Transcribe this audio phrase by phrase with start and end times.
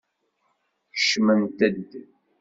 [0.93, 1.91] Kecmemt-d.